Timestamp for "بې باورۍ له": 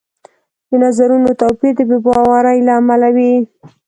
1.89-2.73